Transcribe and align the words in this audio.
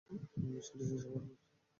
এই 0.35 0.49
মিশনটা 0.51 0.85
শেষ 0.89 1.01
হওয়ার 1.03 1.23
পর! 1.23 1.35